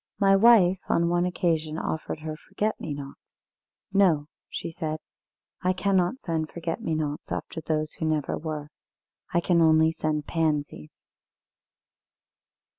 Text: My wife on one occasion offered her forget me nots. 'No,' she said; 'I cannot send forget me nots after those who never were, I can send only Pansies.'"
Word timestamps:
My 0.17 0.35
wife 0.35 0.79
on 0.89 1.09
one 1.09 1.27
occasion 1.27 1.77
offered 1.77 2.21
her 2.21 2.35
forget 2.35 2.81
me 2.81 2.91
nots. 2.95 3.35
'No,' 3.93 4.29
she 4.49 4.71
said; 4.71 4.97
'I 5.61 5.73
cannot 5.73 6.17
send 6.17 6.49
forget 6.49 6.81
me 6.81 6.95
nots 6.95 7.31
after 7.31 7.61
those 7.61 7.93
who 7.99 8.05
never 8.05 8.35
were, 8.35 8.71
I 9.31 9.41
can 9.41 9.59
send 9.59 9.61
only 9.61 10.23
Pansies.'" 10.23 11.03